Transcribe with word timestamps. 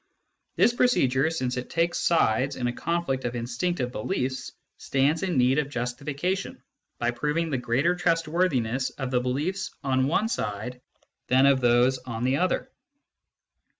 This 0.55 0.73
procedure, 0.73 1.29
since 1.29 1.57
it 1.57 1.69
takes 1.69 1.99
sides 1.99 2.55
in 2.55 2.65
a 2.65 2.73
conflict 2.73 3.23
of 3.23 3.35
instinctive 3.35 3.91
beliefs, 3.91 4.51
stands 4.79 5.21
in 5.21 5.37
need 5.37 5.59
of 5.59 5.69
justification 5.69 6.63
by 6.97 7.11
proving 7.11 7.51
the 7.51 7.59
greater 7.59 7.93
trustworthiness 7.93 8.89
of 8.89 9.11
the 9.11 9.19
beliefs 9.21 9.69
on 9.83 10.07
one 10.07 10.27
side 10.27 10.81
than 11.27 11.45
of 11.45 11.61
those 11.61 11.99
on 11.99 12.23
the 12.23 12.37
other. 12.37 12.71